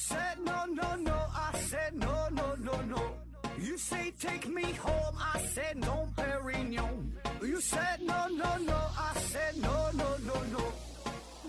[0.00, 1.12] said no, no, no.
[1.12, 3.02] I said no, no, no, no.
[3.58, 5.14] You say take me home.
[5.18, 7.12] I said no, Perignon.
[7.42, 8.78] You said no, no, no.
[8.96, 10.62] I said no, no, no, no.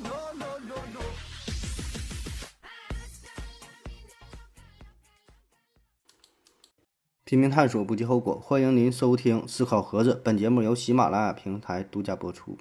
[0.04, 1.02] No, no, no, no.
[7.24, 8.38] 拼命探索，不计后果。
[8.38, 12.58] 欢迎您收听《思考盒子》，本节目由喜马拉雅平台独家播出。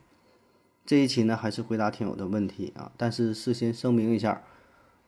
[0.87, 4.45] 这一期呢，还是回答听友的问题啊，但是事先声明一下，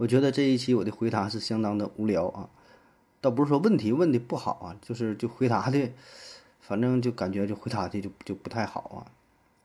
[0.02, 2.50] 我觉得这一期我的回答是相当的无聊啊，
[3.20, 5.92] 倒不是说问题问的不好啊，就是就回答的，
[6.60, 9.06] 反正就感觉就回答的就就不太好啊，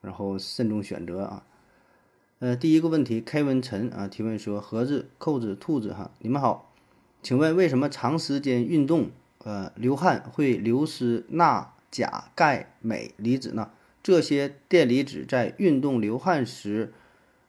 [0.02, 1.44] 然后慎重选择啊。
[2.38, 6.72] 呃，第一个问题开文陈啊提问说：盒子、扣子、兔子哈，你们好，
[7.24, 9.10] 请问为什么长时间运动？
[9.44, 13.72] 呃，流汗会流失钠、钾、钙、镁离子呢？
[14.04, 16.94] 这些电离子在运动流汗时，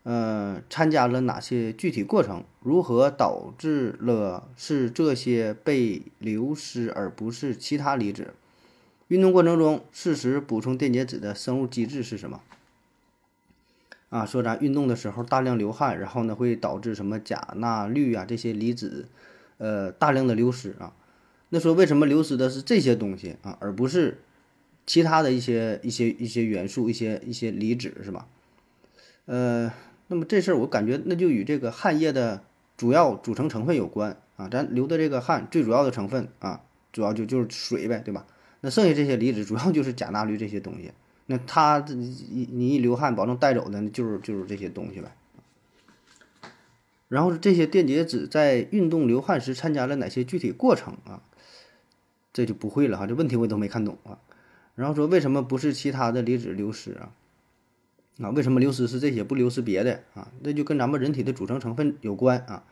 [0.09, 2.43] 呃，参加了哪些具体过程？
[2.63, 8.33] 如何导致了是这些被流失而不是其他离子？
[9.09, 12.41] 运动过程中适时补充电解质的生物机制是什么？
[14.09, 19.09] 啊，说咱运动的时候大量流汗，然后呢会导致什么钾、钠、氯啊这些离子，
[19.59, 20.95] 呃，大量的流失啊。
[21.51, 24.23] 那说为什么流失的是这些东西啊，而不是
[24.87, 28.27] 其他的一些一些一些元素、一些一些离子，是吧？
[29.27, 29.71] 呃，
[30.09, 32.43] 那么这事儿我感觉那就与这个汗液的
[32.77, 34.49] 主要组成成分有关啊。
[34.49, 38.27] 咱流的这个汗最主要的成分啊，主要就就是水呗，对吧？
[38.61, 40.91] 那剩下这些离子主要就是钾、钠、氯这些东西。
[41.27, 45.13] 那它你你一流汗，保证带走的就是就是这些东西呗。
[47.09, 51.23] 然后这些电解质在运动流汗时参加了哪些具体过程啊？
[52.33, 54.19] 这就不会了哈，这问题我都没看懂啊。
[54.75, 57.13] 然后说为什么不是其他的离子流失啊？
[58.21, 60.29] 啊，为什么流失是这些，不流失别的啊？
[60.43, 62.65] 那就跟咱们人体的组成成分有关啊。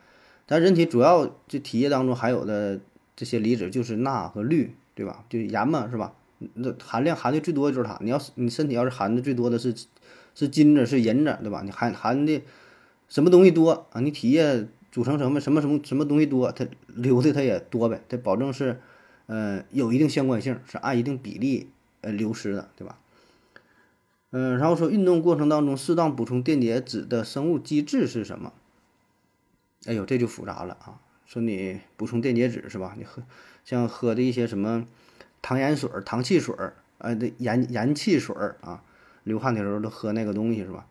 [0.47, 2.79] 咱人体主要这体液当中含有的
[3.15, 5.23] 这些离子就是钠和氯，对吧？
[5.29, 6.13] 就盐嘛，是吧？
[6.53, 7.97] 那含量含的最多的就是它。
[8.01, 9.73] 你要是你身体要是含的最多的是
[10.35, 11.61] 是金子是银子，对吧？
[11.63, 12.41] 你含含的
[13.09, 14.01] 什么东西多啊？
[14.01, 18.79] 你体液组成成分什么什么什么东西多，它流的它也多呗，它保证是。
[19.29, 21.67] 呃，有一定相关性，是按一定比例
[21.99, 22.97] 呃流失的，对吧？
[24.31, 28.53] 嗯，然后说运动过程当中适当补充电解质的生物机制是什么？
[29.85, 30.99] 哎呦，这就复杂了啊！
[31.25, 32.93] 说你补充电解质是吧？
[32.97, 33.23] 你喝
[33.63, 34.85] 像喝的一些什么
[35.41, 38.83] 糖盐水、糖汽水儿，呃，这盐盐汽水儿啊，
[39.23, 40.87] 流汗的时候都喝那个东西是吧？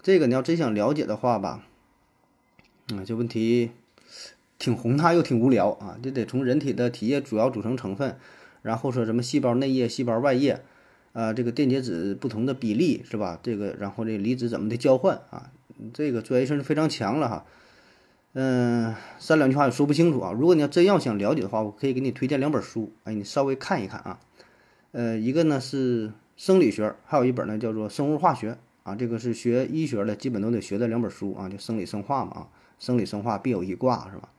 [0.00, 1.64] 这个你要真想了解的话吧，
[2.92, 3.70] 嗯，这问题。
[4.58, 5.98] 挺宏大又挺无聊啊！
[6.00, 8.16] 就得从人体的体液主要组成成分，
[8.62, 10.62] 然后说什么细胞内液、细胞外液，
[11.12, 13.38] 啊，这个电解质不同的比例是吧？
[13.42, 15.50] 这个然后这离子怎么的交换啊？
[15.92, 17.44] 这个专业性是非常强了哈。
[18.34, 20.32] 嗯，三两句话也说不清楚啊。
[20.32, 24.20] 如果你要真要想了解的话，我可以给你推荐两本书，哎，你稍微看一看啊。
[24.92, 28.94] 呃，一个呢是生理学，还有一本呢叫做生物化学啊。
[28.94, 32.48] 这个是学医学的，基本都得学的两本书啊，就生理生化嘛啊，
[32.78, 34.30] 生理生化必有一挂是吧？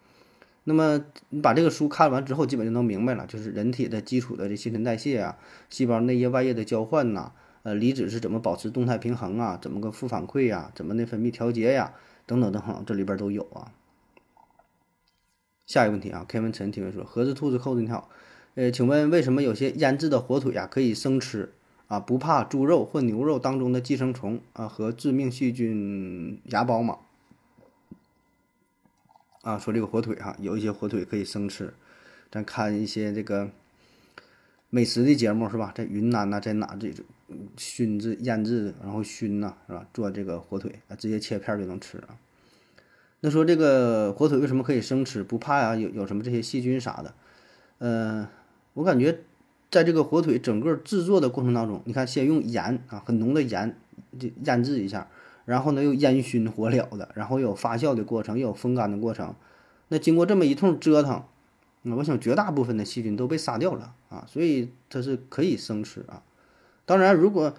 [0.66, 5.38] 那么你把这个书看完之后，基本就能明白了，就是人体的基础的这新陈代谢啊，
[5.70, 11.94] 细胞内液外液的交换呐，呃，离子是怎么保持动态平衡啊，怎么个负反馈呀，怎么内分泌调节呀，
[12.26, 13.74] 等等等等，这里边都有啊。
[15.66, 18.10] 下一个问题啊，Kevin 陈提问说：盒子、兔子、扣子你好，
[18.56, 21.52] 呃，请问为什么有些腌制的火腿呀可以生吃
[21.88, 22.00] 啊？
[22.00, 27.00] 不怕猪肉或牛肉当中的寄生虫啊和致命细菌芽孢吗？
[29.44, 31.74] 啊，说这个火腿哈，有一些火腿可以生吃。
[32.32, 33.52] 咱看一些这个
[34.70, 35.74] 美食的节目是吧？
[35.76, 37.04] 在云南呐，在哪这种
[37.58, 39.86] 熏制、腌制，然后熏呐，是吧？
[39.94, 42.16] 做这个火腿啊，直接切片就能吃啊。
[43.20, 45.22] 那说这个火腿为什么可以生吃？
[45.22, 45.76] 不怕呀？
[45.76, 47.14] 有有什么这些细菌啥的？
[47.80, 48.26] 嗯，
[48.76, 49.24] 我感觉
[49.70, 53.76] 在这个火腿整个制作的过程当中，你看先用盐啊，很浓的盐
[54.18, 55.10] 就腌制一下。
[55.46, 59.36] 然后呢，又烟熏火燎的，然后又有发酵的过程，又有风干的过程。
[59.90, 61.24] 那经过这么一通折腾，
[61.84, 66.24] 那我想绝大部分的细菌都被杀掉了啊，所以它是可以生吃啊。
[66.86, 67.54] 当然，如果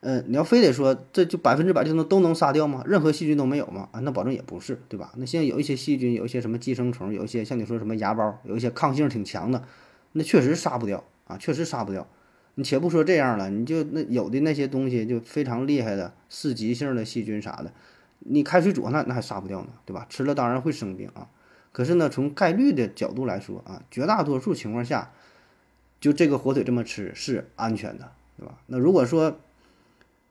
[0.00, 2.82] 呃你要非得说这就百分之百就能都能杀掉吗？
[2.86, 3.88] 任何细菌都没有吗？
[3.92, 5.12] 啊，那保证也不是，对吧？
[5.16, 9.62] 那现在有一些细菌，有一些什么寄生虫，有一些像你说什么芽孢，有一些抗性挺强的，
[10.12, 12.06] 那确实杀不掉啊，确实杀不掉。
[12.60, 17.72] 你且不说这样了，你就那有的那些东西就非常厉害的四级性的细菌啥的，
[18.18, 20.04] 你开水煮那那还杀不掉呢，对吧？
[20.10, 21.26] 吃了当然会生病啊。
[21.72, 25.10] 可是呢，从概率的角度来说啊，绝大多数情况下，
[26.00, 28.58] 就这个火腿这么吃是安全的，对吧？
[28.66, 29.38] 那如果说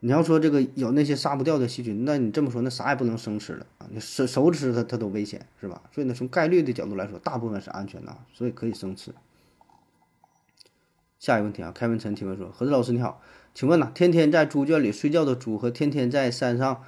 [0.02, 3.88] 你要说这个有那些杀不掉的细菌，那你这么说，那啥也不能生吃了啊！
[3.90, 5.82] 你熟熟吃它它都危险，是吧？
[5.92, 9.12] 所以呢，从概率的角度来说，大部分是安全的，所以可以生吃。
[11.20, 13.22] 下一个问题啊，开文陈提问说：何子老师你好，
[13.54, 16.84] 请问呢，天天在猪圈里睡觉的猪和天天在山上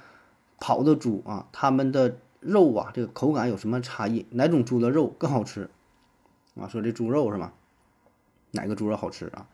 [0.58, 4.26] 跑的猪啊，它们的肉啊，这个口感有什么差异？
[4.30, 5.70] 哪种猪的肉更好吃？
[6.58, 7.52] 啊，说这猪肉是吗？
[8.50, 9.46] 哪个猪肉好吃啊？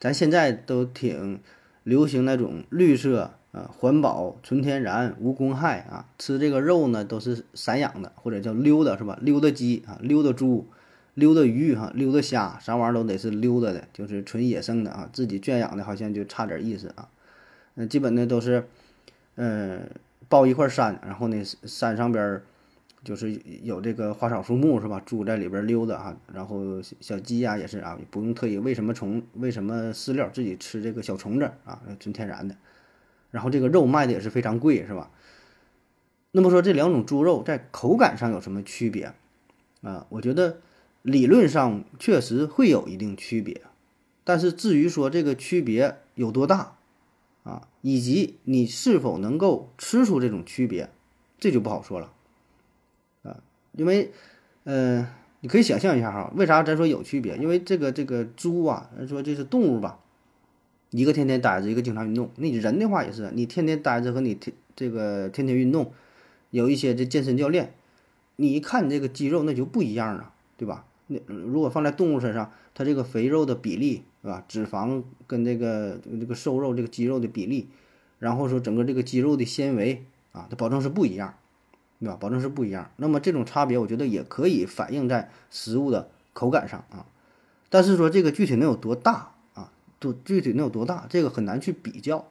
[0.00, 1.40] 咱现在都挺。
[1.84, 9.18] 流行那种绿色啊，环保、纯天然、无公害啊，吃这个肉呢都是散养的，或者叫溜的，是吧？
[9.20, 10.66] 溜达鸡啊，溜达猪，
[11.14, 17.08] 溜达鱼哈，溜达虾，啥玩意儿都得是溜达的，就是纯野生的啊，自己圈养的好像就差点意思啊。
[17.74, 18.66] 那基本呢都是，
[19.36, 19.88] 嗯，
[20.28, 22.42] 抱一块山，然后呢山上边。
[23.04, 24.98] 就是有这个花草树木是吧？
[25.04, 32.56] 猪在里边溜达啊，然后小鸡呀也是啊，不用特意喂什么虫，喂什么饲料，自己吃这个小虫子啊，纯天然的。
[33.30, 35.10] 然后这个肉卖的也是非常贵，是吧？
[36.32, 39.12] 那么说这两种猪肉在口感上有什么区别
[39.82, 40.06] 啊？
[40.08, 40.56] 我觉得
[41.04, 43.60] 理论上确实会有一定区别，
[44.24, 46.78] 但是至于说这个区别有多大
[47.42, 50.88] 啊，以及你是否能够吃出这种区别，
[51.38, 52.10] 这就不好说了。
[53.22, 53.36] 啊
[53.72, 54.12] 因为，
[54.64, 55.06] 嗯，
[55.40, 57.36] 你可以想象一下哈，为啥咱说有区别？
[57.36, 60.00] 因为这个这个猪啊，咱说这是动物吧，
[60.88, 62.30] 一个天天待着，一个经常运动。
[62.36, 65.92] 那你人的话也是，你天天待着和你天这个天天运动，
[66.48, 67.74] 有一些这健身教练，
[68.36, 70.86] 你一看你这个肌肉那就不一样了，对吧？
[71.06, 74.44] 那如果放在动物身上，它这个肥肉的比例，是吧？
[74.48, 77.68] 脂肪跟这个这个瘦肉这个肌肉的比例，
[78.18, 81.34] 然后说整个这个肌肉的纤维啊，它保证是不一样。
[82.00, 82.18] 对吧？
[82.20, 82.90] 保证是不一样。
[82.96, 87.06] 那么这种差别，我觉得也可以反映在食物的口感上啊。
[87.70, 89.72] 但是说这个具体能有多大啊？
[90.00, 91.06] 都具体能有多大？
[91.08, 92.26] 这个很难去比较。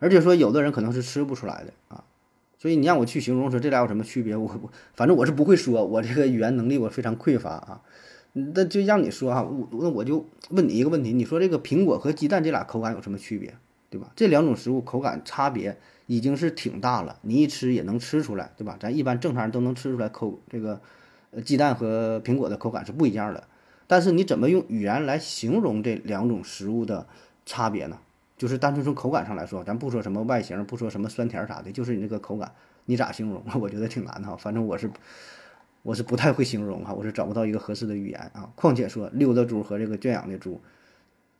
[0.00, 2.02] 而且说有的人可能是吃不出来的啊。
[2.64, 7.82] 所以你让我去形容说这俩有什么区别，我我反正我是不会说，我这个语言能力我非常匮乏啊。
[8.32, 13.54] 那就让你说哈，我那我就问你一个问题：你说这个苹果和鸡蛋这俩口感有什么区别？
[13.90, 14.10] 对吧？
[14.16, 15.76] 这两种食物口感差别。
[16.06, 18.78] 已经是挺大了，你一吃也能吃出来，对吧？
[18.80, 20.80] 咱一般正常人都能吃出来口这个，
[21.32, 23.44] 呃，鸡蛋和苹果的口感是不一样的。
[23.86, 27.06] 但是你怎么用语言来形容这两种食物的
[27.44, 27.98] 差别呢？
[28.36, 32.52] 就是单纯从口感上来说，咱不说什么外形，不说什么酸甜啥的，就是你这个口感，
[32.86, 33.42] 你咋形容？
[33.60, 34.36] 我觉得挺难的哈。
[34.36, 34.90] 反正我是
[35.82, 38.50] 我是不太会形容哈，我是找不到一个合适的语言啊。
[38.54, 40.60] 况且说溜达猪和这个圈养的猪，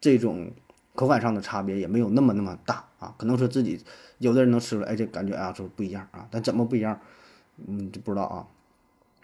[0.00, 0.52] 这种。
[0.96, 3.84] 口感上的差别也没有那么那么大啊，可能说自己
[4.18, 7.00] 有的人能吃出来，哎，这感觉啊，说不一样啊，但怎么不一样，
[7.66, 8.46] 嗯，就不知道啊。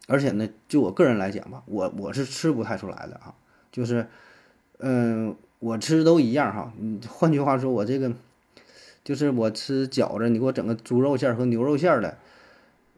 [0.08, 3.32] 而且呢，就我个人来讲吧，我我是吃不太出来的啊，
[3.70, 4.08] 就是，
[4.78, 6.72] 嗯，我吃都一样哈。
[6.78, 8.12] 嗯，换句话说，我这个
[9.04, 12.18] 就是我吃饺子，你给我整个猪肉馅和牛肉馅的，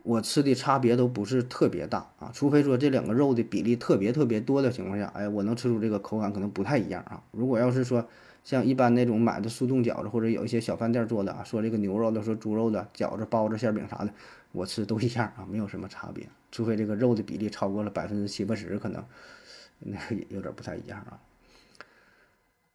[0.05, 7.23] 我吃的差别都不是特别大啊，除非说这两个肉的比例特别特别多的情况下，哎，我能吃出这个口感可能不太一样啊。
[7.33, 8.09] 如果要是说，
[8.45, 14.13] 像一般那种买的速冻饺子，或者有一些小饭店做的啊，说这个牛肉的，说猪肉的饺子、包子、馅饼啥的，
[14.53, 19.05] 我吃都一样啊，没有什么差别，除非这个肉的比例超过了百分之七八十，可能
[19.79, 19.99] 那
[20.29, 21.19] 有点不太一样啊。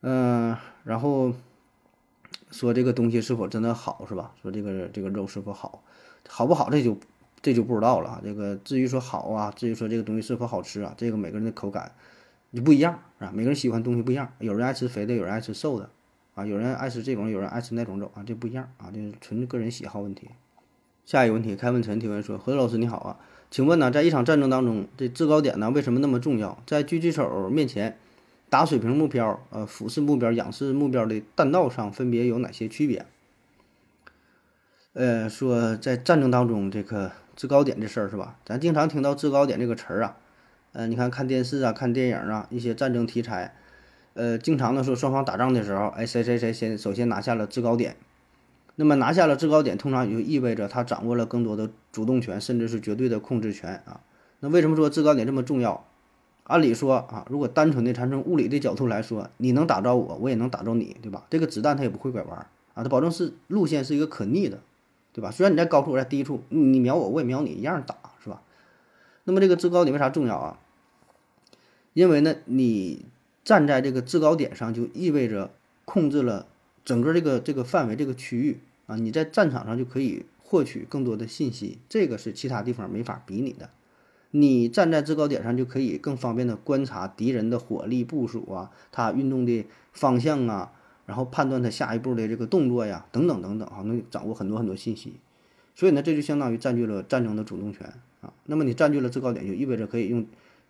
[0.02, 1.34] 嗯，然后
[2.52, 4.32] 说这个东西是否真的好是吧？
[4.42, 5.84] 说这个这个肉是否好，
[6.28, 6.98] 好不好这就
[7.42, 8.22] 这就不知道了啊。
[8.24, 11.92] 这个至于说好啊，至于说这个东西是否好吃啊，这个每个人的口感。
[12.54, 15.90] 就不一样啊，每个人喜欢东西不一样，有人爱吃肥的，有人爱吃瘦的，
[16.34, 20.30] 啊，有人爱吃这种，有人爱吃那种肉啊，这不一样啊，这是纯个人喜好问题。
[21.06, 23.20] 下一个问题，开文晨提问说：何老师你好啊，
[23.52, 26.58] 请问呢，在一场战争当中，这制高点呢为什么那么重要？
[26.66, 27.98] 在狙击手面前，
[28.50, 33.06] 打水平目标、呃俯视目标、仰视目标的弹道上分别有哪些区别？
[34.94, 38.40] 呃，说在战争当中这个制高点这事儿是吧？
[38.46, 40.18] 咱经常听到制高点这个词儿啊。
[40.74, 43.56] 呃，你看看电视啊，看电影啊，一些战争题材，
[44.14, 47.96] 呃，经常的说双方打仗的时候，哎，谁谁谁先首先拿下了制高点，
[48.76, 54.02] 那么拿下了制高点，通常也就意味着他掌握了更多的主动权，甚至是绝对的控制权啊。
[54.40, 55.86] 那为什么说制高点这么重要？
[56.48, 61.26] 按理说啊，如果单纯的从物理的角度来说，你能打着我，我也能打着你，对吧？
[61.30, 62.38] 这个子弹它也不会拐弯
[62.74, 64.60] 啊，它保证是路线是一个可逆的，
[65.14, 65.30] 对吧？
[65.30, 67.96] 虽然你在高处，我在低处，你瞄我，我也瞄你，一样打。
[68.20, 68.42] 是吧
[69.26, 70.60] 那么这个制高点为啥重要啊？
[71.94, 73.06] 因为呢，你
[73.44, 75.52] 站在这个制高点上，就意味着
[75.86, 76.48] 控制了
[76.84, 78.96] 整个这个这个范围、这个区域啊。
[78.96, 83.70] 你在战场上就可以获取更多的信息，这个是其他地方没法比拟的。
[84.32, 90.74] 你站在制高点上，就可以更方便的观察敌人的火力部署啊，他运动的方向啊，
[91.06, 95.14] 然后判断他下一步的这个动作呀，等等等等啊，能掌握很多很多信息。
[95.76, 98.34] 所以呢，这就相当于占据了战争的主动权啊。
[98.46, 100.26] 那么你占据了制高点，就意味着可以用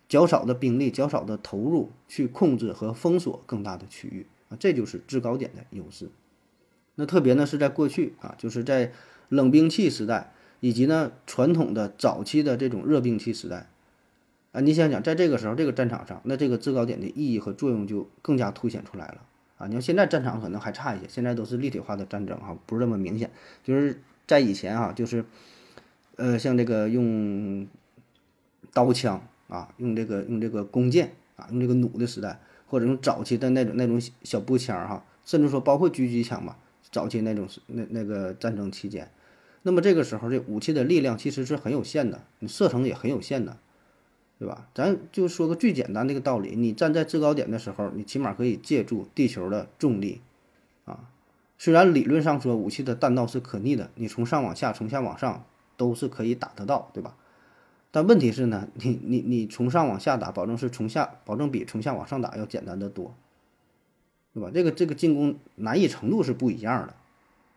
[0.08, 6.10] 较少的兵力、较少的投入去控制和封锁更大的区域啊，这就是制高点的优势。
[6.96, 8.92] 那特别呢是在过去啊，就是在
[9.30, 13.68] 冷兵器时代，以及呢传统的早期的这种热兵器时代。
[14.54, 19.22] 啊，你想想，在这个时候，这个战场上，那这个制高点的意义和作用就更加凸显出来了
[19.58, 19.68] 啊！
[19.68, 23.30] 你看现在战场可能还差一些，现在都是立体化的战争哈，不是那么明显。
[23.64, 25.26] 就是在以前啊，就是，
[26.16, 27.68] 呃，像这个用
[28.74, 36.58] 刀枪啊，用这个用这个弓箭啊，用这个弩的时代，或者用早期的那种那种小步枪哈，甚至说包括狙击枪吧，
[36.90, 39.12] 早期那种那那个战争期间，
[39.68, 43.58] 那么这个时候这武器的力量其实是很有限的，你射程也很有限的。
[44.40, 44.68] 对吧？
[44.76, 50.22] 咱就说个最简单的一个道理，你站在制高点的时候，你起码可以借助地球的重力，
[50.86, 51.10] 啊，
[51.58, 55.44] 虽然理论上说武器的弹道是可逆的，你从上往下，从下往上
[55.76, 57.16] 都是可以打得到，对吧？
[57.90, 63.16] 但问题是呢，你你你从上往下打，保证是从下，保证比从下往上打要简单的多，
[64.36, 64.52] 对吧？
[64.54, 66.94] 这个这个进攻难易程度是不一样的，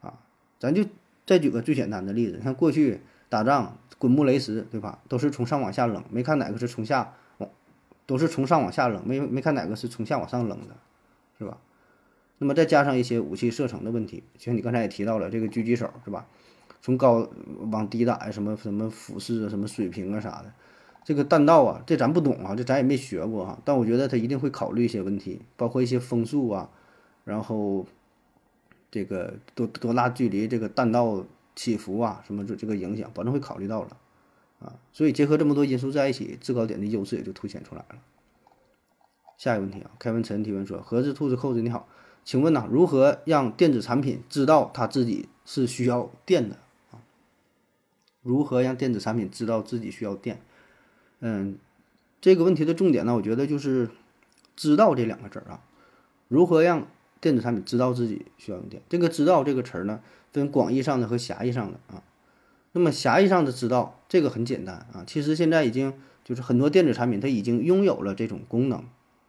[0.09, 0.19] 啊，
[0.59, 0.87] 咱就
[1.31, 3.79] 再举个最简单的例子，像过去打仗。
[3.99, 4.99] 滚木雷石，对吧？
[5.11, 7.51] 都是从上往下扔，没看哪个是从下往，
[8.07, 10.75] 都是从上往下扔，没没看哪个是从下往上扔的，
[11.39, 11.59] 是吧？
[12.39, 16.27] 那么再加上一些武器射程的问题，就像你刚才也提到了这个狙击手，是吧？
[16.81, 17.29] 从高
[17.71, 20.51] 往低打呀，什么什么俯视啊，什么水平啊啥的，
[21.05, 23.59] 这个弹道啊，这咱不懂啊，这咱也没学过哈。
[23.67, 26.71] 但我觉得他一定会考虑一些问题，包括一些风速啊，
[27.25, 27.87] 然后
[28.91, 31.25] 这个多多大距离这个弹道。
[31.57, 33.97] 起伏啊，什么这这个影响，保证会考虑到了，
[34.61, 37.99] 啊，所以结合这么多因素在一起，制高点的优势也就凸显出来了。
[39.37, 41.87] 下一个问题啊，开文陈提问说：盒子兔子扣子你好，
[42.25, 46.57] 请问呢，如何让电子产品知道它自己是需要电的
[46.93, 47.03] 啊？
[48.23, 50.41] 如何让电子产品知道自己需要电？
[51.19, 51.59] 嗯，
[52.23, 53.91] 这个问题的重点呢，我觉得就是
[54.57, 55.61] “知道”这两个字儿啊。
[56.29, 56.87] 如何让
[57.21, 58.83] 电子产品知道自己需要用电？
[58.89, 60.01] 这个“知道”这个词儿呢？
[60.33, 62.03] 分广义上的和狭义上的啊，
[62.73, 68.85] 那么狭义上的知道这个很简单啊，其实现在已经就是很多电子产品它已经拥有了这种功能，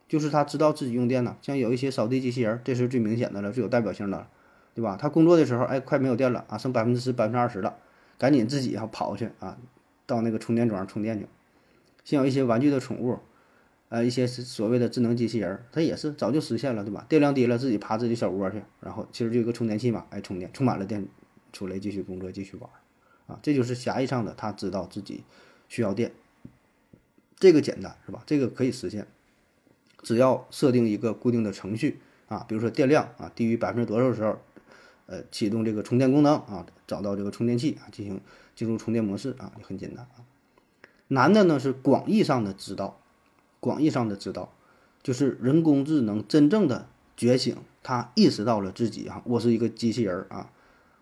[0.08, 1.38] 就是它知道自己用电了。
[1.42, 4.28] 像有一些扫地机器人，这是最明显的了，最有代表性的，
[4.76, 4.96] 对吧？
[4.96, 7.76] 它工作的时候，哎，快没有电了啊，剩百分之十、百分之二十了，
[8.20, 9.58] 赶紧自己要跑去啊，
[10.06, 11.26] 到那个充电桩充电去。
[12.04, 13.20] 像有一些玩具的宠物。
[13.92, 17.06] 呃，一些所谓的智能机器人，它也是早就实现了，对吧？
[17.10, 21.06] 电量低了，自己爬自己小窝去，然后其实就一个充电器嘛，哎，充电，充满了电，
[21.52, 22.70] 出来继续工作，继续玩，
[23.28, 25.26] 啊，这就是狭义上的，他知道自己
[25.68, 26.14] 需要电，
[27.36, 28.24] 这个简单是吧？
[28.26, 29.06] 这个可以实现，
[30.02, 34.40] 只要设定一个固定的程序啊，比如说电量啊低于百分之多少的时候，
[35.08, 38.22] 呃，启动这个充电功能啊，找到这个充电器啊，进行
[38.56, 40.24] 进入充电模式啊，就很简单啊。
[41.10, 43.01] 难的呢是广义上的知道。
[43.62, 44.52] 广义上的知道，
[45.02, 50.52] 就是人工智能真正的觉醒，他意识到了自己啊，我是一个机器人啊，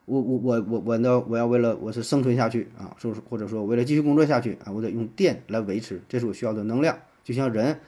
[0.06, 3.22] 我我我我我呢，我要为了我是生存下去啊，是不是？
[3.22, 7.00] 或者说为了继续工作下去啊，我得用电来维持，这是我需要的能量。
[7.24, 7.80] 就像人，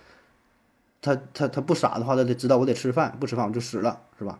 [1.01, 4.39] 他他他不傻的话，他得知道我得吃饭，不吃饭我就死了，是吧？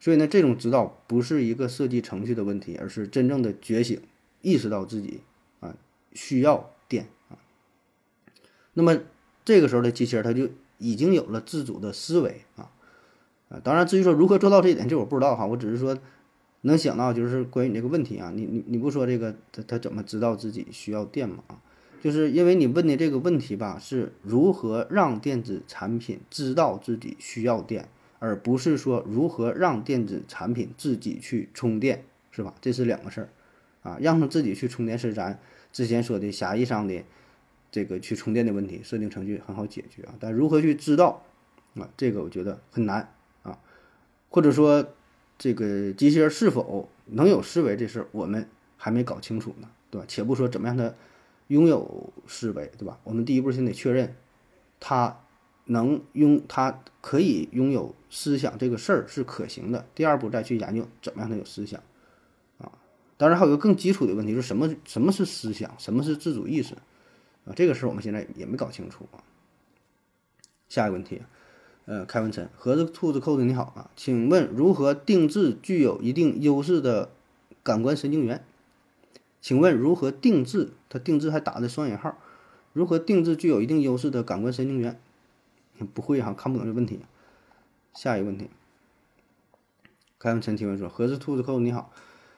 [0.00, 4.00] 所以呢，这种指导不是一个设计程序的问题，而是真正的觉醒，
[4.42, 5.20] 意识到自己
[5.60, 5.76] 啊
[6.12, 7.38] 需要电啊。
[8.72, 8.98] 那么。
[9.44, 10.48] 这个时候的机器人，它就
[10.78, 12.70] 已经有了自主的思维啊
[13.50, 13.60] 啊！
[13.62, 15.46] 当然，至于说如何做到这一点，这我不知道哈。
[15.46, 15.96] 我只是说
[16.62, 21.44] 能想到，就是关于你这个问题啊，你你你不说这个，他他怎么知道自己需要电吗？
[22.02, 32.54] 就是因为你问的这个问题吧，是如何让电子产品知道自己需要电，而不是说如何让电子产品自己去充电，是吧？
[32.60, 33.28] 这是两个事儿
[33.82, 33.98] 啊。
[34.00, 35.38] 让它自己去充电是咱
[35.72, 37.02] 之前说的狭义上的。
[37.74, 41.24] 这个去充电的问题，设定程序很好解决啊，但如何去知道
[41.74, 41.90] 啊？
[41.96, 43.12] 这个我觉得很难
[43.42, 43.58] 啊，
[44.30, 44.94] 或者说
[45.36, 50.04] 这个机器人是否能有思维这事儿，我们还没搞清楚呢，对吧？
[50.06, 50.94] 且不说怎么样它
[51.48, 53.00] 拥有思维，对吧？
[53.02, 54.14] 我们第一步先得确认
[54.78, 55.18] 它
[55.64, 59.84] 能拥，它可以拥有思想这个事儿是可行的。
[59.96, 61.82] 第二步再去研究怎么样它有思想
[62.58, 62.70] 啊。
[63.16, 66.76] 当然还有个更基础的问题，就是什么什么是思想，什么是自主意识？
[67.44, 69.22] 啊，这个事儿我们现在也没搞清楚啊。
[70.68, 71.22] 下一个问题，
[71.84, 77.10] 呃，开文晨，盒子兔子扣子你好啊，请问如何定制具有一定优势的
[77.62, 78.44] 感官神经元？
[79.40, 80.70] 请问如何定制？
[80.88, 82.16] 它定制还打的双引号，
[82.72, 84.98] 如何定制具有一定优势的感官神经元？
[85.92, 87.00] 不会哈，看不懂这问题。
[87.92, 88.48] 下一个问题，
[90.18, 91.92] 开文晨提问说：“盒子兔子扣子你好，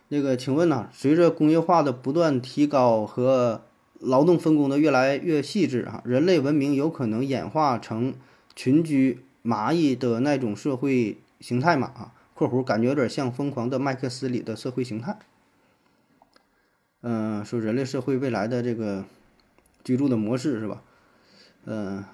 [0.08, 3.62] 那个请问呢、随着工业化的不断提高和
[4.00, 8.14] 劳动分工的越来越细致啊，人类文明有可能演化成
[8.54, 11.88] 群居蚂蚁的那种社会形态嘛？
[11.88, 15.18] 啊，（括弧感觉有点像《疯狂的麦克斯》里的社会形态。）
[17.02, 19.04] 嗯、说人类社会未来的这个
[19.84, 20.82] 居住的模式是吧？
[21.64, 22.04] 嗯、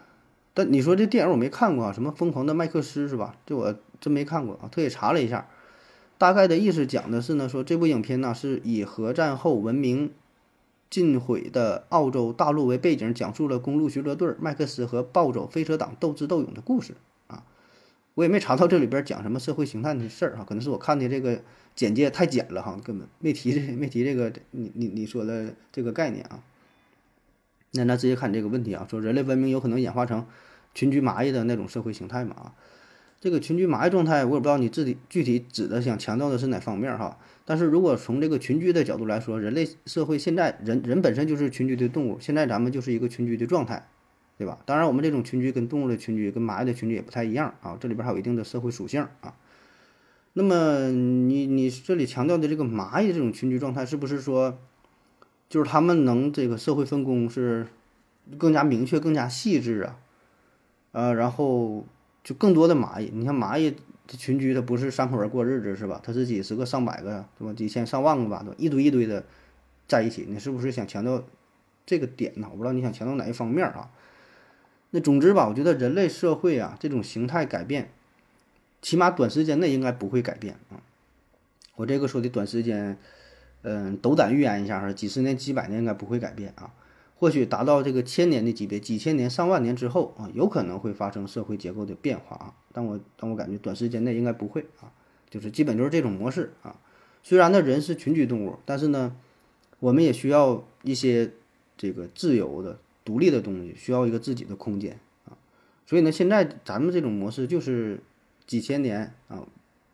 [0.52, 3.36] 但你说这电影我没看过啊，什么《疯狂的麦克斯》是吧？
[3.46, 5.48] 这我真没看过啊，特意查了一下，
[6.18, 10.12] 大概的意思讲的是呢，说这部影片呢是以核战后文明
[10.92, 16.92] 尽毁的澳洲大陆为背景，讲述了公路巡逻队麦克斯和暴走飞车党斗智斗勇的故事
[17.28, 17.44] 啊。
[18.12, 21.40] 我也没查到这里边讲什么社会形态的事儿哈，可能是我看的这个
[21.74, 26.44] 简介太简了哈，根本没提这没提这个你你你说的这个概念啊。
[27.70, 30.26] 那那直接看这个问题啊，说人类文明有可能演化成
[30.74, 32.36] 群居蚂蚁的那种社会形态嘛？
[32.36, 32.52] 啊，
[33.18, 37.16] 这个群居蚂蚁状态，我也不知道你自己具体指的想强调的是哪方面哈。
[37.44, 43.88] 但是如果从这个群居的角度来说，人类社会现在人人本身就是群居的动物，现在咱们就是一个群居的状态，
[44.38, 44.58] 对吧？
[44.64, 49.34] 当然，我们这种群居跟动物的群居、跟蚂蚁的群居也不太一样啊，这里边还有一定的社会属性啊。
[50.34, 54.58] 那么你你这里强调的这个蚂蚁这种群居状态，是不是说，
[55.48, 57.66] 就是他们能这个社会分工是
[58.38, 59.98] 更加明确、更加细致啊？
[60.92, 61.86] 呃，然后
[62.22, 63.74] 就更多的蚂蚁，你像蚂蚁
[64.06, 66.00] 这群居，它不是三口人过日子是吧？
[66.02, 67.54] 它是几十个、上百个，对吧？
[67.54, 68.54] 几千、上万个吧，对吧？
[68.58, 69.24] 一堆一堆的
[69.86, 71.24] 在一起，你是不是想强调
[71.86, 72.48] 这个点呢？
[72.50, 73.90] 我不知道你想强调哪一方面啊？
[74.90, 77.90] 那总之吧，我觉得人类社会啊这种形态改变，
[78.82, 80.82] 起码短时间内应该不会改变啊。
[81.76, 82.98] 我这个说的短时间，
[83.62, 86.74] 嗯，斗胆预言一下，几十年、几百年应该不会改变啊。
[87.22, 92.52] 或许达到这个千年的级别，几千年、上万年之后啊，有可能会发生社会结构的变化啊。
[92.72, 94.90] 但我但我感觉短时间内应该不会啊，
[95.30, 96.74] 就是基本就是这种模式啊。
[97.22, 99.14] 虽然呢人是群居动物，但是呢，
[99.78, 101.30] 我们也需要一些
[101.76, 105.38] 这个自由的、独立的东西，需要一个自己的空间啊。
[105.86, 108.00] 所以呢，现在咱们这种模式就是
[108.48, 109.46] 几千年啊，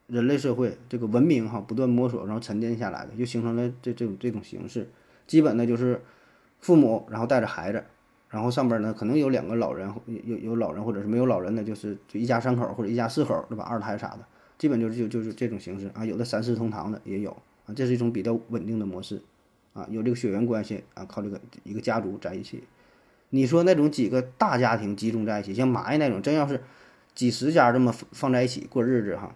[0.07, 4.89] 人类社会这个文明哈不断摸索，然后沉淀下来的，就形成了这这种这种形式。
[5.27, 6.01] 基本呢就是
[6.61, 7.85] 父母，然后带着孩子，
[8.29, 13.65] 然后上边呢可能有两个老人，有有老人或者是没有老人的，就是就一家三口或者一家四口，对吧？
[13.65, 14.21] 二胎啥的，
[14.59, 16.05] 基本就是就就是这种形式啊。
[16.05, 17.31] 有的三世同堂的也有
[17.67, 19.23] 啊，这是一种比较稳定的模式
[19.73, 22.65] 啊，有这个血缘关系啊，靠这个一个家族在一起。
[23.31, 26.63] 你说那种几个大家庭集中在一起，像蚂蚁那种，真要是
[27.15, 29.35] 几十家这么放在一起过日子哈，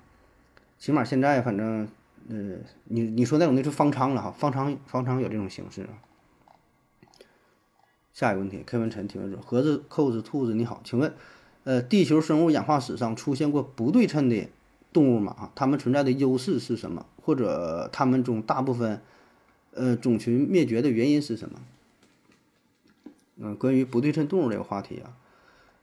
[0.79, 1.87] 起码现在反正，
[2.29, 5.93] 呃，你你说那种那是方舱了哈，方舱方舱有这种形式啊。
[8.13, 11.15] 下一个问题，K 文晨提问说：盒子、扣子、兔子，你好，请问，
[11.65, 14.49] 呃，地球生物演化史上出现过不对称的
[14.93, 15.33] 动物吗？
[15.39, 17.07] 啊，它们存在的优势是什么？
[17.23, 19.01] 或者它们中大部分，
[19.73, 21.59] 呃，种群灭绝的原因是什么？
[23.37, 25.17] 嗯、关于不对称动物这个话题啊，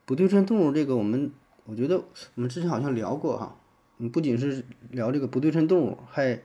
[0.06, 1.32] 不对称动物这个我们，
[1.66, 1.98] 我觉得
[2.36, 3.56] 我们之前好像聊过哈，
[3.98, 6.40] 嗯，不仅是聊这个不对称动物，还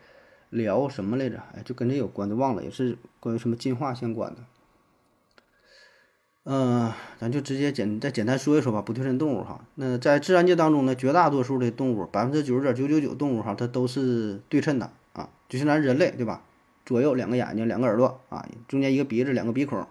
[0.48, 1.42] 聊什么来着？
[1.54, 4.40] 哎，就跟这有关的忘了，也是关于什么进化相关的。
[6.46, 9.64] 嗯、咱就直接简再简单说一说吧，不对称动物哈。
[9.76, 16.42] 那在自然界当中呢，绝大多数的动物，百分之九十点九九九动物哈，它都是对称的啊，就像咱人类对吧？
[16.84, 19.86] 左右两个眼睛，两个耳朵啊，中间一个鼻子，两个鼻孔。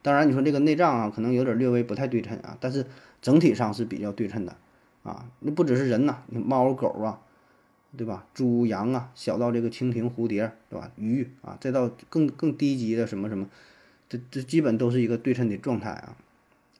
[0.00, 2.86] 当然，你说这个内脏啊，可能有点略微不太对称啊，但是
[3.20, 4.56] 整体上是比较对称的
[5.02, 5.26] 啊。
[5.40, 7.20] 那不只是人呐，你猫狗啊，
[7.98, 8.24] 对吧？
[8.32, 10.90] 猪羊啊，小到这个蜻蜓、蝴蝶，对吧？
[10.96, 13.46] 鱼啊，再到更更低级的什么什么。
[14.08, 16.16] 这这基本都是一个对称的状态啊。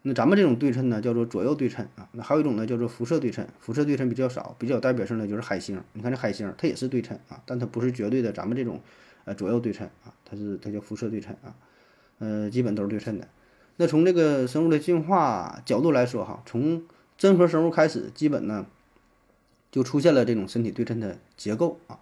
[0.02, 2.08] 那咱们这种对称呢，叫做左右对称啊。
[2.12, 3.46] 那还有一种呢，叫做辐射对称。
[3.58, 5.82] 辐射对称比较少，比较代表性的就是海星。
[5.92, 8.80] 你看这海星，它也是对称啊，但它不是绝对的咱们这种
[9.24, 11.54] 呃左右对称啊，它是它叫辐射对称啊。
[12.20, 13.28] 呃，基本都是对称的。
[13.76, 16.84] 那从这个生物的进化角度来说哈，从
[17.18, 18.66] 真核生物开始，基本呢
[19.70, 21.98] 就出现了这种身体对称的结构啊。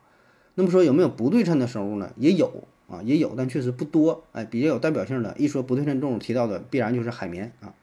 [0.54, 2.12] 那么说有没有不对称的生物呢？
[2.16, 2.68] 也有。
[2.88, 4.24] 啊，也有，但确实不多。
[4.32, 7.74] 哎，比较有代表性的，一说不对称动物提到的必然就是海绵啊。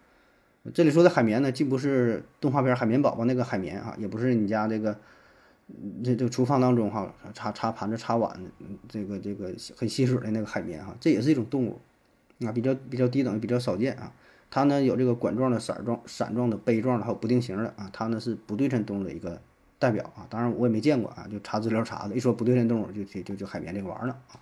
[0.74, 4.98] 这里说的海绵呢，既不是动画片《海绵宝宝》那个海绵啊，也不是你家这个
[6.04, 8.40] 这这厨房当中哈擦擦盘子、擦碗
[8.88, 11.82] 这个这个很吸水的那个海绵哈，这也是一种动物
[12.46, 14.14] 啊，比较比较低等，比较少见啊。
[14.50, 17.90] 它呢有这个管状的、伞状、伞状的、杯状的，还有不定型的啊。
[17.92, 19.42] 它呢是不对称动物的一个
[19.80, 20.28] 代表啊。
[20.30, 22.16] 当然我也没见过啊，就查资料查的。
[22.16, 24.40] 一说不对称动物，就就就就海绵这个玩意儿了啊。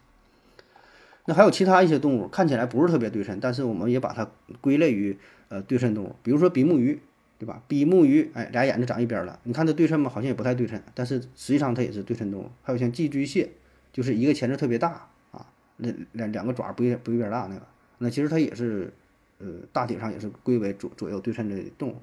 [1.25, 4.29] 那还有其他一些动物，看起来不是特别对称，但是我们也把它
[4.59, 5.17] 归类于
[5.49, 6.15] 呃对称动物。
[6.23, 6.99] 比如说比目鱼
[7.37, 7.63] 对吧？
[7.67, 10.09] 比目鱼，哎，俩眼睛长一边了，你看它对称吗？
[10.09, 12.51] 好像也不太对称，但是实际上它也是对称动物。
[12.61, 13.49] 还有像寄居蟹，
[13.91, 15.45] 就是一个钳子特别大啊，
[15.77, 17.61] 那两两个爪不一不一边大那个，
[17.97, 18.93] 那其实它也是，
[19.39, 21.97] 呃，大体上也是归为左左右对称的动物。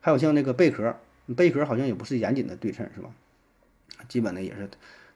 [0.00, 0.96] 还有像那个贝壳，
[1.36, 3.10] 贝壳好像也不是严谨的对称，是吧？
[4.08, 4.68] 基本的也是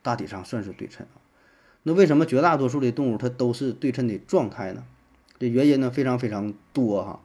[0.02, 1.18] 大体上算是对称啊。
[1.88, 4.84] 那为什么绝大多数的动物它都是对称的状态呢？
[5.38, 7.20] 这原因呢非常非常多哈。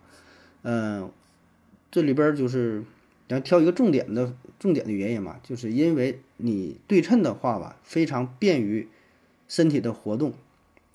[0.61, 1.11] 嗯，
[1.91, 2.85] 这里边就是
[3.27, 8.87] 咱挑一个重点的重点的原因嘛，就是因为你对称的话吧，非常便于
[9.49, 10.31] 身体的活动，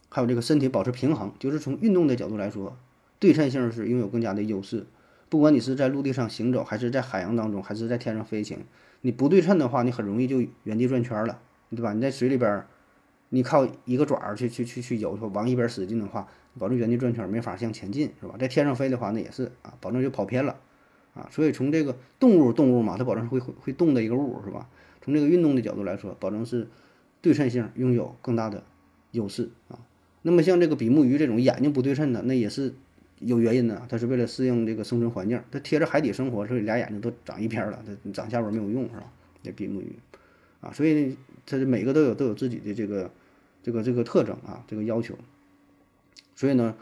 [0.09, 1.31] 还有这个身体保持平衡。
[1.39, 2.75] 就是从运动的角度来说，
[3.19, 4.87] 对称性是拥有更加的优势。
[5.29, 8.61] 不管你是在陆地上行走，还是在海洋当中，还是在天上飞行。
[9.03, 11.93] 你不对称的话，你很容易就原地转圈了，对吧？
[11.93, 12.65] 你在水里边，
[13.31, 18.37] 你靠一个爪儿去去去去游，往一边使劲的话，保证原地转圈，没法向前进，是吧？
[18.39, 20.57] 在天上飞的话，那也是啊，保证就跑偏了，
[21.15, 21.29] 啊。
[21.31, 24.69] 所以从这个动物动物嘛，它保证会会会动的一个物，是吧？
[25.03, 26.69] 从这个运动的角度来说，保证是
[27.21, 28.63] 对称性拥有更大的
[29.13, 29.79] 优势啊。
[30.23, 32.75] 那么像这个比目鱼这种眼睛不对称的，那也是
[33.21, 39.13] 有原因的，它是为了适应这个生存环境，它贴着海底生活，所以俩眼睛都长一片了，它长下边没有用，是吧？
[39.43, 39.93] 那比目鱼，
[40.61, 43.11] 啊，所以它每个都有都有自己的这个
[43.69, 45.15] 这个这个特征啊，这个要求。
[46.35, 46.75] 所以呢，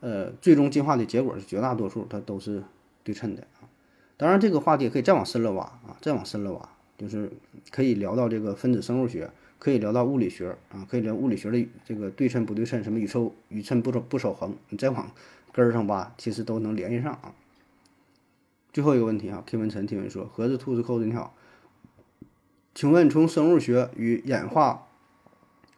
[0.00, 2.64] 呃，最终进化的结果是绝大多数它都是
[3.04, 3.70] 对称的啊。
[4.16, 7.30] 当然，这个话题可以再往深了挖啊，再往深了挖，就是
[7.70, 15.12] 可以聊到这个分子生物学，可以聊到物理学啊，可以聊物理学的这个对称不对称，什么宇宙宇称不守不守恒，你再往
[15.52, 17.32] 根儿上挖，其实都能联系上啊。
[18.72, 21.36] 最后一个问题啊，K 文晨提问说：盒子兔子扣子你好。
[22.74, 24.88] 请问，从生物学与演化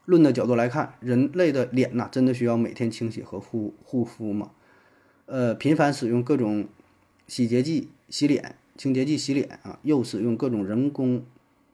[0.04, 4.50] 论的角度来看，人类的脸呐，真的需要每天清洗和护护肤吗？
[5.26, 6.68] 呃，频繁使用各种
[7.26, 11.24] 洗洁剂洗脸、清洁剂洗脸啊，又使用各种人工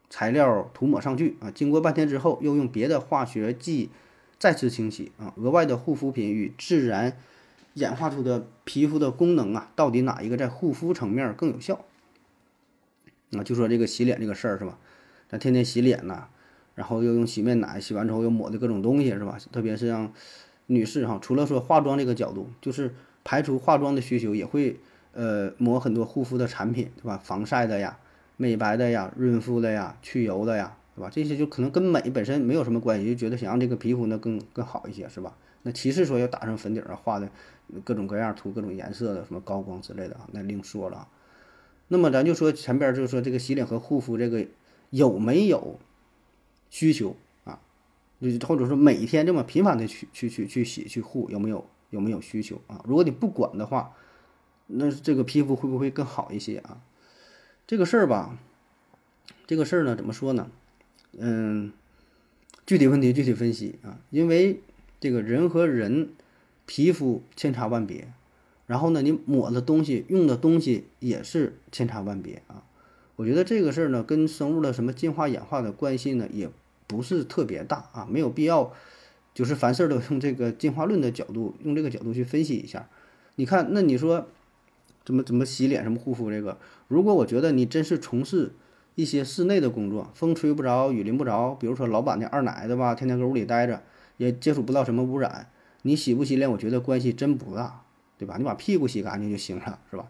[0.08, 3.90] 材料涂抹上去啊，经过半天之后，又用别的化学剂
[4.38, 7.16] 再次清洗啊，额外的护肤品与自然
[7.74, 11.84] 演化出的皮肤的功能啊，到底哪一个在护肤层面更有效？
[13.32, 14.78] 啊，就说这个洗脸这个事儿是吧？
[15.28, 16.28] 咱天天洗脸呐，
[16.80, 19.36] 然后又用洗面奶洗完之后又抹的各种东西是吧？
[19.52, 20.10] 特别是像
[20.64, 24.80] 女士哈，除了说化妆这个角度，就是排除化妆的需求，也会
[25.12, 27.20] 呃抹很多护肤的产品，对吧？
[27.22, 27.98] 防晒的呀、
[28.38, 31.10] 美白的呀、润肤的呀、去油的呀，对吧？
[31.12, 35.36] 这些就可能跟美本身没有什么关系，就觉得想让这个皮肤呢更更好一些，是吧？
[35.64, 37.28] 那其次说要打上粉底啊，画的
[37.84, 41.06] 各种各样涂各种颜色的什么高光之类的，那另说了。
[41.88, 44.46] 那么咱就说前边就是说这个洗脸和护肤这个。
[44.92, 45.78] 有没有
[46.70, 47.61] 需求啊？
[48.20, 52.83] 就或者说每天这么频繁的去去去去洗去护，有没有有没有需求啊？
[52.87, 53.94] 如果你不管的话，
[54.66, 56.80] 那这个皮肤会不会更好一些啊？
[57.66, 58.38] 这个事儿吧，
[59.46, 60.50] 这个事儿呢，怎么说呢？
[61.18, 61.72] 嗯，
[62.66, 63.98] 具体问题具体分析啊。
[64.11, 64.61] 因为
[65.00, 66.11] 这个人和人
[66.66, 68.12] 皮肤千差万别，
[68.66, 72.62] 然后呢，你抹的东西用的东西也是千差万别啊。
[73.20, 76.48] 我觉得这个事儿呢，跟生物的什么进化演化的关系呢，也
[76.87, 78.72] 不是特别大啊，没有必要，
[79.35, 82.88] 就是凡事都用这个进化论的角度，用这个角度去分析一下。
[83.35, 84.26] 你看，那你说
[85.04, 86.56] 怎么怎么洗脸，什么护肤这个？
[86.88, 88.52] 如果我觉得你真是从事
[88.94, 93.83] 一些室内的工作，风吹不着，雨淋不着，比如说老板的二奶的吧，天天搁屋里待着，
[94.16, 95.50] 也接触不到什么污染，
[95.83, 97.83] 你洗不洗脸，我觉得关系真不大，
[98.16, 98.37] 对吧？
[98.38, 100.06] 你把屁股洗干净就行了，是吧？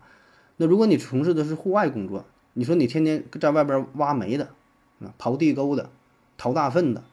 [0.58, 4.50] 那如果你从事的是户外工作，你说你天天在外边挖煤的，
[5.00, 5.90] 啊，刨地沟的，
[6.36, 7.04] 淘大粪的，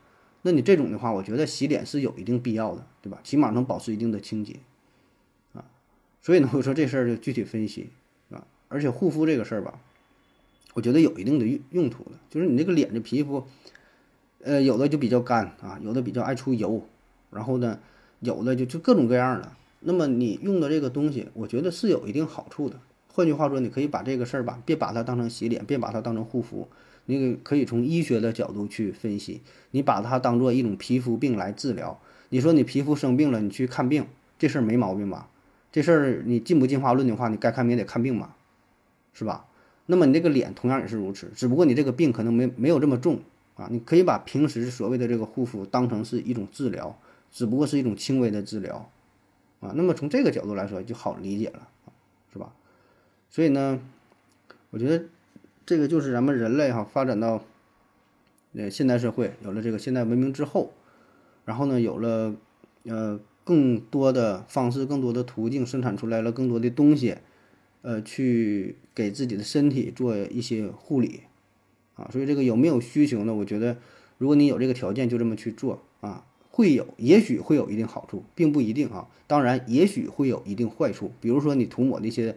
[0.42, 3.20] 那你这种的话，我觉得洗脸是有一定必要的，对吧？
[3.24, 4.56] 起码能保持一定的清洁，
[5.54, 5.64] 啊，
[6.22, 7.90] 所以呢，我说这事儿就具体分析，
[8.32, 9.80] 啊，而且护肤这个事儿吧，
[10.74, 13.46] 我觉得有一定的用用途的，就是你这个脸的皮肤，
[14.42, 16.84] 呃，有的就比较干啊，有的比较爱出油，
[17.30, 17.80] 然后呢，
[18.22, 22.80] 有的就就各种各样的，那么你用的这个东西，我觉得是有一定好处的。
[23.18, 26.68] 换句话说，你可以把这个事儿吧，别把它当成洗脸，别把它当成护肤，
[27.06, 32.00] 你可以从医学的角度去分析，你把它当做一种皮肤病来治疗。
[32.30, 34.06] 你说你皮肤生病了，你去看病，
[34.38, 35.32] 这事儿没毛病吧？
[35.72, 38.36] 这事儿你进不进化论的话，你该看病也得看病嘛，
[39.14, 39.48] 是吧？
[39.88, 43.22] 那么你这个脸同样也是如此，只不过你这个病可能没没有这么重
[43.56, 43.68] 啊。
[43.72, 46.96] 你可以把平时所谓的这个护肤当成是一种治疗，
[47.32, 48.92] 只不过是一种轻微的治疗
[49.60, 49.74] 啊。
[49.74, 51.68] 那么从这个角度来说就好理解了，
[52.32, 52.54] 是吧？
[53.30, 53.80] 所以呢，
[54.70, 55.06] 我觉得
[55.66, 57.44] 这个就是咱们人类哈发展到
[58.54, 60.74] 呃现代社会，有了这个现代文明之后，
[61.46, 62.36] 然后呢有了
[62.84, 67.18] 呃更多的方式、更多的途径生产出来了更多的东西，
[67.82, 71.22] 呃，去给自己的身体做一些护理
[71.96, 72.10] 啊。
[72.12, 73.34] 所以这个有没有需求呢？
[73.34, 73.78] 我觉得，
[74.18, 79.08] 如果你有这个条件，就这么去做啊，会有，也许会有一定好处，并不一定啊。
[79.28, 82.36] 当然，也许会有一定坏处，比如说你涂抹的一些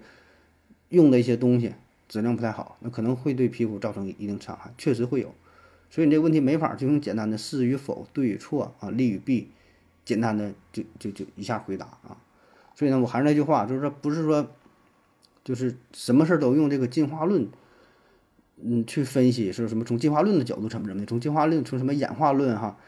[0.90, 1.72] 用的一些东西
[2.09, 5.35] 质量不太好，那可能会对皮肤造成一定伤害，确实会有。
[5.90, 9.48] 所以你这个问题没法就用简单的是与否、对与错啊、利与弊，
[10.05, 12.16] 简单的就就就一下回答啊。
[12.76, 14.48] 所以呢，我还是那句话，就是说，不是说，
[15.42, 17.48] 就是什么事儿都用这个进化论，
[18.62, 19.85] 嗯，去分析是什么？
[19.85, 21.07] 从进化论的角度怎么怎么的？
[21.07, 22.79] 从进化论，从什么演化论哈？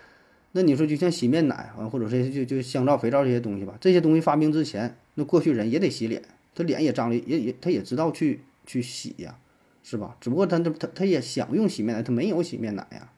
[0.53, 6.23] 那你说就像洗面奶啊，或者说就就香皂、肥皂这些东西吧，这些东西发明之前，那过去人也得洗脸，
[6.55, 9.37] 他脸也脏了，也也他也知道去去洗呀。
[9.85, 10.17] 是吧？
[10.21, 13.11] 只不过他他他他也想用洗面奶，他没有洗面奶呀。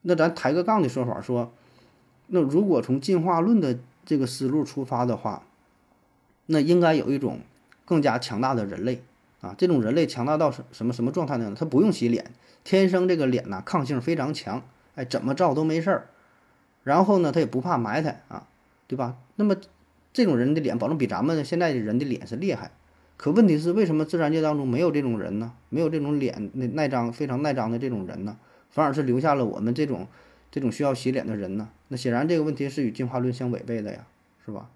[0.00, 1.52] 那咱抬个杠的说法说，
[2.28, 5.44] 那如果从进化论的这个思路出发的话，
[6.46, 7.40] 那应该有一种
[7.84, 9.02] 更加强大的人类
[9.42, 9.54] 啊。
[9.58, 11.54] 这种人类强大到什什么什么状态呢？
[11.54, 12.32] 他不用洗脸，
[12.64, 14.62] 天生这个脸呢抗性非常强，
[14.94, 16.08] 哎，怎么照都没事儿。
[16.84, 18.46] 然后呢，他也不怕埋汰啊，
[18.86, 19.18] 对吧？
[19.36, 19.54] 那么
[20.12, 22.72] 这种人的脸，保证比咱们现在的人的脸是厉害。
[23.16, 25.52] 可问题是，为什么自然界当中没有这种人呢？
[25.68, 28.38] 没有这种脸那耐脏、非常耐脏的这种人呢？
[28.70, 30.06] 反而是留下了我们这种
[30.50, 31.68] 这种需要洗脸的人呢？
[31.88, 34.06] 那显然这个问题是与进化论相违背的呀，
[34.44, 34.70] 是吧？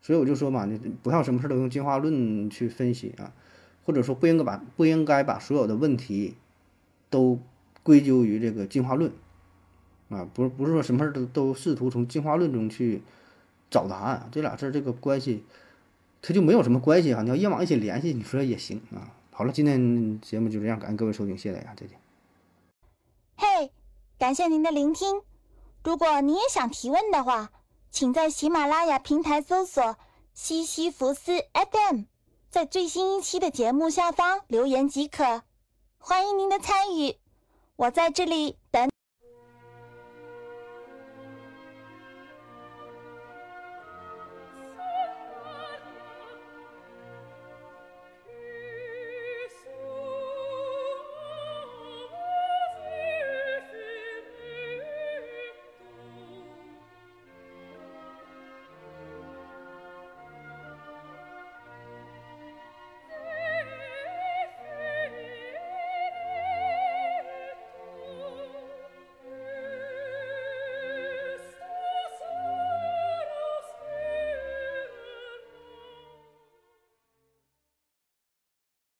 [0.00, 3.32] 所以我就说嘛，你不要什么事都用进化论去分析啊，
[3.84, 6.34] 或者说不应该把不应该把所有的问题
[7.08, 7.38] 都
[7.82, 9.10] 归咎于这个进化论
[10.08, 13.02] 啊，不不是说什么事都都试图从进化论中去
[13.72, 15.44] 找答案，这俩事这个关系。
[16.24, 19.10] 它就没有什么关系哈，你要硬往一起联系，你说也行啊。
[19.32, 21.98] 好了，今天节目就这样，感谢各位收听，谢谢大家，再见。
[23.36, 23.72] 嘿，
[24.20, 25.22] 感谢您的聆听。
[25.82, 27.50] 如果您也想提问的话，
[27.90, 29.96] 请在喜马拉雅平台搜索
[30.32, 32.02] “西西弗斯 FM”，
[32.48, 35.42] 在最新一期的节目下方留言即可。
[35.98, 37.16] 欢迎您的参与，
[37.74, 38.91] 我在这里等。